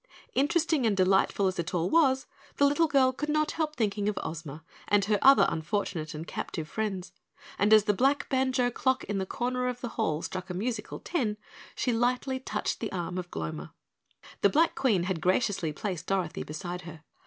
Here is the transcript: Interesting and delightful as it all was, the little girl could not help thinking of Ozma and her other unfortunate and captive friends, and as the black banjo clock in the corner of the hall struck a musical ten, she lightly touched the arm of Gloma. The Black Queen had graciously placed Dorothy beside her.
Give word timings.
Interesting 0.33 0.87
and 0.87 0.97
delightful 0.97 1.45
as 1.45 1.59
it 1.59 1.75
all 1.75 1.87
was, 1.87 2.25
the 2.57 2.65
little 2.65 2.87
girl 2.87 3.11
could 3.11 3.29
not 3.29 3.51
help 3.51 3.75
thinking 3.75 4.09
of 4.09 4.17
Ozma 4.23 4.63
and 4.87 5.05
her 5.05 5.19
other 5.21 5.45
unfortunate 5.47 6.15
and 6.15 6.25
captive 6.25 6.67
friends, 6.67 7.11
and 7.59 7.71
as 7.71 7.83
the 7.83 7.93
black 7.93 8.27
banjo 8.27 8.71
clock 8.71 9.03
in 9.03 9.19
the 9.19 9.27
corner 9.27 9.67
of 9.67 9.79
the 9.81 9.89
hall 9.89 10.23
struck 10.23 10.49
a 10.49 10.55
musical 10.55 10.99
ten, 10.99 11.37
she 11.75 11.93
lightly 11.93 12.39
touched 12.39 12.79
the 12.79 12.91
arm 12.91 13.19
of 13.19 13.29
Gloma. 13.29 13.75
The 14.41 14.49
Black 14.49 14.73
Queen 14.73 15.03
had 15.03 15.21
graciously 15.21 15.71
placed 15.71 16.07
Dorothy 16.07 16.41
beside 16.41 16.81
her. 16.81 17.03